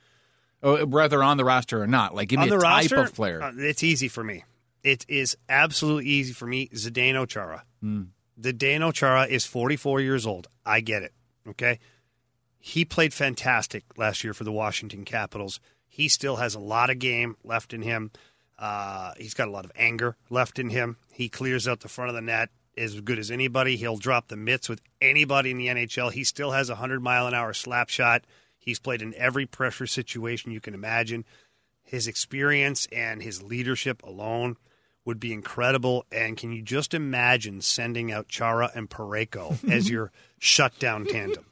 [0.61, 3.01] Oh, whether on the roster or not, like give me on a the type roster,
[3.01, 3.41] of player.
[3.41, 4.43] uh, it's easy for me.
[4.83, 6.67] It is absolutely easy for me.
[6.69, 7.63] Zdeno Chara.
[7.83, 8.07] Mm.
[8.41, 10.47] Zdeno Chara is 44 years old.
[10.65, 11.13] I get it.
[11.47, 11.79] Okay.
[12.59, 15.59] He played fantastic last year for the Washington Capitals.
[15.87, 18.11] He still has a lot of game left in him.
[18.57, 20.97] Uh, he's got a lot of anger left in him.
[21.11, 23.77] He clears out the front of the net as good as anybody.
[23.77, 26.11] He'll drop the mitts with anybody in the NHL.
[26.11, 28.23] He still has a 100 mile an hour slap shot.
[28.57, 31.25] He's played in every pressure situation you can imagine.
[31.83, 34.57] His experience and his leadership alone
[35.05, 36.05] would be incredible.
[36.11, 41.45] And can you just imagine sending out Chara and Parayko as your shutdown tandem?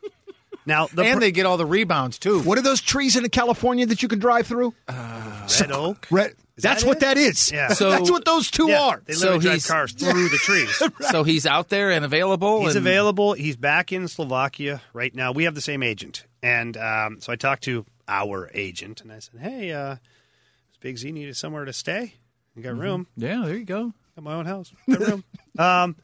[0.65, 2.41] Now, the and they get all the rebounds too.
[2.41, 4.73] What are those trees in California that you can drive through?
[4.87, 6.07] Uh, red oak.
[6.09, 6.35] Red.
[6.57, 6.99] That's that what it?
[7.01, 7.51] that is.
[7.51, 7.69] Yeah.
[7.73, 9.01] So that's what those two yeah, are.
[9.05, 10.83] They So literally drive he's- cars through the trees.
[11.11, 12.61] So he's out there and available.
[12.65, 13.33] He's and- available.
[13.33, 15.31] He's back in Slovakia right now.
[15.31, 19.19] We have the same agent, and um, so I talked to our agent, and I
[19.19, 22.13] said, "Hey, uh, does Big Z needed somewhere to stay?
[22.55, 23.07] You got room?
[23.17, 23.93] Yeah, there you go.
[24.15, 24.71] Got my own house.
[24.89, 25.23] Got room."
[25.57, 25.95] um,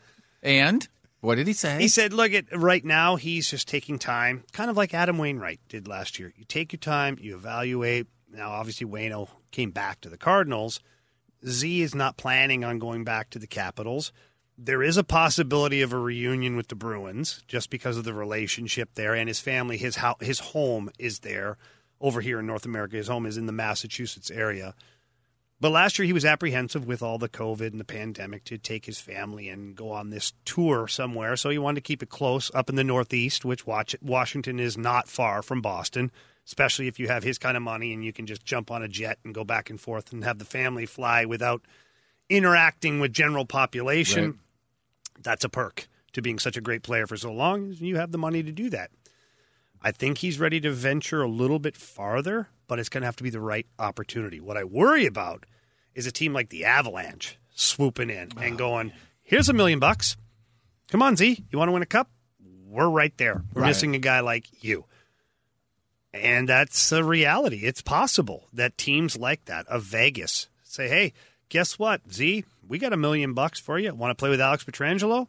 [0.41, 0.87] And
[1.21, 1.77] what did he say?
[1.79, 5.59] he said, "Look, at right now he's just taking time, kind of like Adam Wainwright
[5.69, 6.33] did last year.
[6.35, 8.07] You take your time, you evaluate.
[8.31, 10.79] Now, obviously, Wayno came back to the Cardinals.
[11.45, 14.11] Z is not planning on going back to the Capitals."
[14.61, 18.89] there is a possibility of a reunion with the Bruins just because of the relationship
[18.95, 19.77] there and his family.
[19.77, 21.57] His ho- his home is there
[22.01, 22.97] over here in North America.
[22.97, 24.75] His home is in the Massachusetts area.
[25.61, 28.85] But last year he was apprehensive with all the COVID and the pandemic to take
[28.85, 31.37] his family and go on this tour somewhere.
[31.37, 35.07] So he wanted to keep it close up in the Northeast, which Washington is not
[35.07, 36.11] far from Boston.
[36.49, 38.87] Especially if you have his kind of money and you can just jump on a
[38.87, 41.61] jet and go back and forth and have the family fly without
[42.27, 44.33] interacting with general population Right.
[45.21, 47.75] that's a perk to being such a great player for so long.
[47.77, 48.89] You have the money to do that.
[49.79, 53.15] I think he's ready to venture a little bit farther, but it's going to have
[53.17, 54.39] to be the right opportunity.
[54.39, 55.45] What I worry about
[55.93, 60.17] is a team like the Avalanche swooping in and going, "Here's a million bucks.
[60.89, 62.09] Come on, Z, you want to win a cup?
[62.65, 63.43] We're right there.
[63.53, 63.67] We're Right.
[63.67, 64.85] missing a guy like you."
[66.13, 67.57] And that's a reality.
[67.63, 71.13] It's possible that teams like that of Vegas say, "Hey,
[71.49, 72.45] guess what, Z?
[72.67, 73.93] We got a million bucks for you.
[73.93, 75.27] Want to play with Alex Pietrangelo?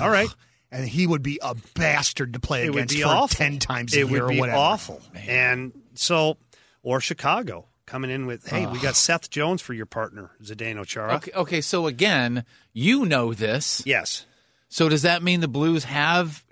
[0.00, 0.28] All right."
[0.74, 3.28] and he would be a bastard to play it would against be for awful.
[3.36, 4.56] ten times a it year would be or whatever.
[4.58, 5.02] awful.
[5.14, 6.38] And so,
[6.82, 11.16] or Chicago coming in with, hey, we got Seth Jones for your partner, Zdeno Chara.
[11.16, 13.82] okay, okay, so again, you know this.
[13.84, 14.24] Yes.
[14.70, 16.42] So does that mean the Blues have?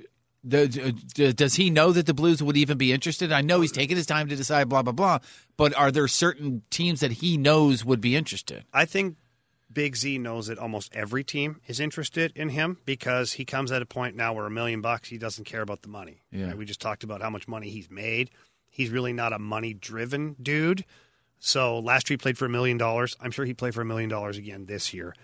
[0.43, 3.31] The, uh, does he know that the Blues would even be interested?
[3.31, 5.19] I know he's taking his time to decide, blah blah blah.
[5.57, 8.65] But are there certain teams that he knows would be interested?
[8.73, 9.17] I think
[9.73, 13.83] Big Z knows that almost every team is interested in him because he comes at
[13.83, 16.23] a point now where a million bucks, he doesn't care about the money.
[16.33, 16.47] Yeah.
[16.47, 16.57] Right?
[16.57, 18.31] We just talked about how much money he's made.
[18.69, 20.85] He's really not a money driven dude.
[21.39, 23.17] So last year he played for a million dollars.
[23.21, 25.15] I'm sure he played for a million dollars again this year.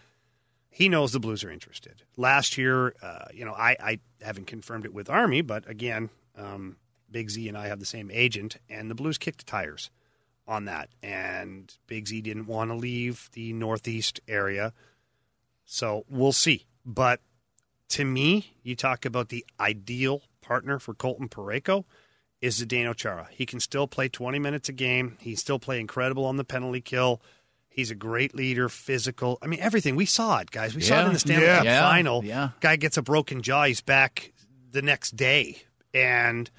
[0.76, 2.02] He knows the Blues are interested.
[2.18, 6.76] Last year, uh, you know, I, I haven't confirmed it with Army, but again, um,
[7.10, 9.90] Big Z and I have the same agent, and the Blues kicked tires
[10.46, 10.90] on that.
[11.02, 14.74] And Big Z didn't want to leave the Northeast area.
[15.64, 16.66] So we'll see.
[16.84, 17.22] But
[17.88, 21.84] to me, you talk about the ideal partner for Colton Parayko
[22.42, 23.28] is Zdeno Chara.
[23.30, 25.16] He can still play 20 minutes a game.
[25.22, 27.22] He still play incredible on the penalty kill.
[27.76, 29.38] He's a great leader, physical.
[29.42, 29.94] I mean, everything.
[29.96, 30.74] We saw it, guys.
[30.74, 31.56] We saw it in the Stanley Yeah.
[31.58, 31.80] Cup Yeah.
[31.82, 32.24] final.
[32.24, 32.48] Yeah.
[32.60, 33.64] Guy gets a broken jaw.
[33.66, 34.32] He's back
[34.72, 35.58] the next day.
[35.92, 36.50] And,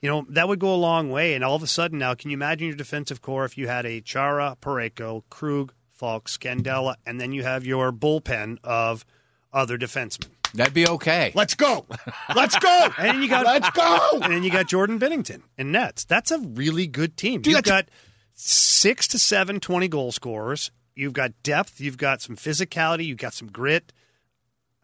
[0.00, 1.34] you know, that would go a long way.
[1.34, 3.84] And all of a sudden now, can you imagine your defensive core if you had
[3.86, 9.04] a Chara, Parayko, Krug, Faulk, Scandella, and then you have your bullpen of
[9.52, 10.28] other defensemen?
[10.54, 11.32] That'd be okay.
[11.34, 11.86] Let's go.
[12.34, 12.88] Let's go.
[12.98, 14.20] And then you got Let's go.
[14.22, 16.04] And then you got Jordan Binnington and Nets.
[16.04, 17.40] That's a really good team.
[17.42, 17.88] Dude, that's- got
[18.34, 20.70] six to seven 20 goal scorers.
[20.94, 21.80] You've got depth.
[21.80, 23.06] You've got some physicality.
[23.06, 23.92] You've got some grit.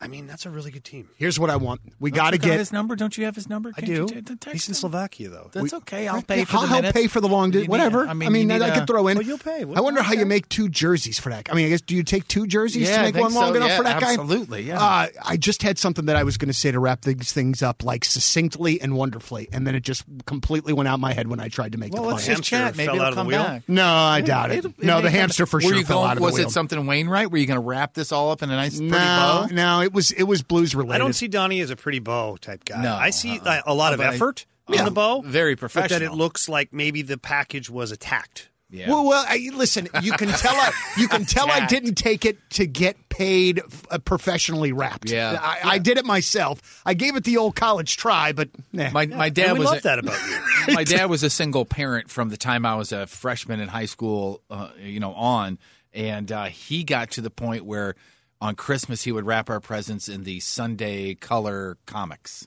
[0.01, 1.09] I mean, that's a really good team.
[1.17, 1.81] Here's what I want.
[1.99, 2.57] We got to get.
[2.57, 2.95] his number.
[2.95, 3.71] Don't you have his number?
[3.77, 3.93] I Can't do.
[3.95, 4.77] you t- t- text He's in him?
[4.77, 5.51] Slovakia, though.
[5.53, 6.07] That's We- okay.
[6.07, 7.01] I'll pay for I'll the help minutes.
[7.01, 7.65] pay for the long You distance.
[7.69, 8.07] need- Whatever.
[8.07, 9.17] I I mean, mean, I, need I a- could throw in.
[9.19, 9.63] Well, you'll pay.
[9.63, 11.49] I wonder how you make two jerseys for that.
[11.51, 13.51] I mean, I guess do you take two jerseys Yeah, to make think one long
[13.53, 13.57] so.
[13.57, 14.11] enough Yeah, for that guy?
[14.11, 14.81] absolutely, yeah.
[14.81, 17.61] Uh, I just had something that I was going to say to wrap these things
[17.61, 21.41] up like succinctly and wonderfully, and then it just completely went out my head when
[21.41, 22.77] I tried to make Well, the let's just Hamster chat.
[22.77, 23.43] Maybe fell it'll out of the come wheel?
[23.43, 23.63] back.
[23.67, 24.65] No, I doubt it.
[24.81, 26.35] No, the hamster for sure fell out of the wheel.
[26.35, 27.33] Was it something Wainwright?
[27.33, 29.47] Were you going to wrap this all up in a nice, pretty no, bow?
[29.51, 30.95] no, it was it was blues related.
[30.95, 32.83] I don't see Donnie as a pretty bow type guy.
[32.83, 33.49] No, I see uh-uh.
[33.51, 34.81] uh, a lot of But I- effort Yeah.
[34.81, 35.23] in the bow.
[35.23, 36.17] Very But that it professional.
[36.17, 38.51] looks like maybe the package was attacked.
[38.71, 38.91] Yeah.
[38.91, 39.89] Well, well, I, listen.
[40.03, 40.55] You can tell.
[40.55, 45.09] I, you can tell I didn't take it to get paid uh, professionally wrapped.
[45.11, 45.39] Yeah.
[45.41, 46.83] I, I did it myself.
[46.85, 48.91] I gave it the old college try, but nah.
[48.91, 50.19] my my dad and we was love a- that about
[50.69, 50.75] you.
[50.75, 53.87] my dad was a single parent from the time I was a freshman in high
[53.87, 55.59] school, uh, you know, on,
[55.95, 57.95] and uh, he got to the point where
[58.41, 62.47] on Christmas he would wrap our presents in the Sunday color comics.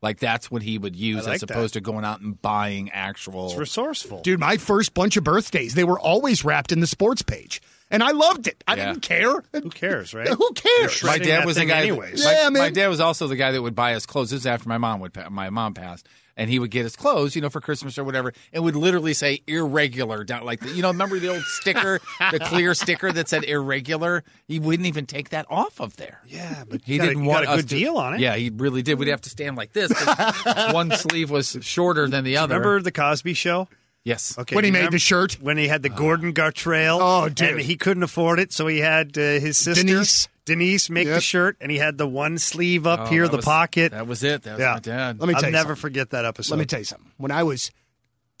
[0.00, 1.50] Like that's what he would use like as that.
[1.50, 3.46] opposed to going out and buying actual.
[3.50, 4.22] It's resourceful.
[4.22, 8.02] dude, my first bunch of birthdays, they were always wrapped in the sports page, and
[8.02, 8.64] I loved it.
[8.66, 8.86] I Yeah.
[8.86, 9.44] didn't care.
[9.52, 10.26] Who cares, right?
[10.38, 11.00] Who cares?
[11.02, 11.82] You're my dad was the guy.
[11.82, 12.24] anyways.
[12.24, 12.62] my, Yeah, man.
[12.62, 14.30] my dad was also the guy that would buy us clothes.
[14.30, 17.34] This is after my mom would my mom passed, and he would get his clothes,
[17.36, 20.82] you know, for Christmas or whatever, and would literally say irregular down like the, you
[20.82, 20.88] know.
[20.88, 24.24] Remember the old sticker, the clear sticker that said irregular?
[24.46, 26.20] He wouldn't even take that off of there.
[26.26, 28.20] Yeah, but He got didn't you want got a us good to- deal on it.
[28.20, 28.98] Yeah, he really did.
[28.98, 29.92] We'd have to stand like this.
[30.72, 32.54] one sleeve was shorter than the other.
[32.56, 33.68] Remember the Cosby Show?
[34.04, 34.36] Yes.
[34.36, 35.34] Okay, When he you made the shirt?
[35.40, 36.98] when he had the Gordon Gartrell.
[37.00, 37.50] Oh, dude.
[37.50, 40.28] and he couldn't afford it, so he had uh, his sister Denise.
[40.44, 43.44] Denise make the shirt, and he had the one sleeve up Oh, here, the was-
[43.44, 43.92] pocket.
[43.92, 44.42] That was it.
[44.42, 44.72] That was Yeah.
[44.74, 45.20] my dad.
[45.20, 45.80] Let me I'll you never something.
[45.80, 46.54] forget that episode.
[46.54, 47.10] Let me tell you something.
[47.16, 47.70] When I was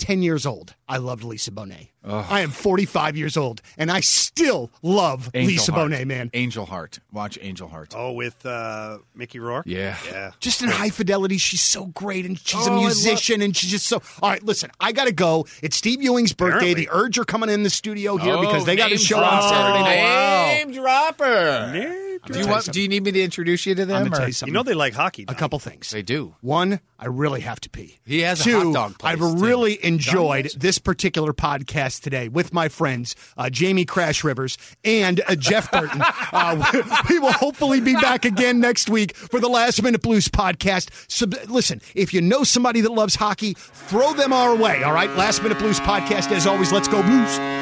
[0.02, 1.88] 10 years old, I loved Lisa Bonet.
[2.04, 5.92] I am 45 years old, and I still love Angel Lisa Heart.
[5.92, 6.30] Bonet, man.
[6.34, 6.98] Angel Heart.
[7.12, 7.94] Watch Angel Heart.
[7.96, 9.64] Oh, with uh, Mickey Rourke.
[9.68, 9.96] Yeah.
[10.10, 10.32] yeah.
[10.40, 13.70] Just in high fidelity, she's so great, and she's Oh, a I musician, and she's
[13.70, 14.02] just so.
[14.20, 15.46] All right, listen, I got to go.
[15.62, 16.56] It's Steve Ewing's birthday.
[16.72, 16.84] Apparently.
[16.86, 19.20] The Urge are coming in the studio here Oh, because they got a name show
[19.22, 19.42] on.
[19.48, 19.96] Saturday night.
[20.02, 20.46] wow.
[20.48, 21.70] Name dropper.
[21.72, 22.70] Name Do you want?
[22.72, 23.96] Do you need me to introduce you to them?
[23.96, 25.24] I'm gonna tell you You know they like hockey.
[25.26, 25.90] a couple things.
[25.90, 26.36] They do.
[26.40, 27.98] One, I really have to pee.
[28.04, 29.36] He has a hot dog place, I've too.
[29.38, 35.34] really enjoyed this particular podcast today with my friends uh, Jamie Crash Rivers and uh,
[35.34, 36.00] Jeff Burton.
[36.32, 40.28] uh, we, we will hopefully be back again next week for the Last Minute Blues
[40.28, 40.90] podcast.
[41.10, 44.82] Sub- listen, if you know somebody that loves hockey, throw them our way.
[44.84, 46.30] All right, Last Minute Blues podcast.
[46.30, 47.61] As always, let's go Blues.